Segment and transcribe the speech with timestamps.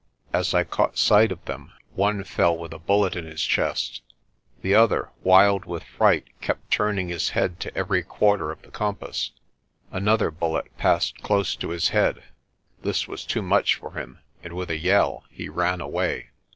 [0.33, 4.01] As I caught sight of them one fell with a bullet in his chest.
[4.63, 9.29] The other, wild with fright, kept turning his head to every quarter of the compass.
[9.91, 12.23] Another bullet passed close to his head.
[12.81, 16.31] This was too much for him and with a yell he ran away.